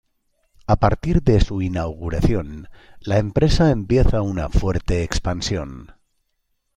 A 0.65 0.77
partir 0.79 1.21
de 1.21 1.39
su 1.41 1.61
inauguración, 1.61 2.69
la 3.01 3.19
empresa 3.19 3.69
empieza 3.69 4.23
una 4.23 4.49
fuerte 4.49 5.03
expansión. 5.03 5.91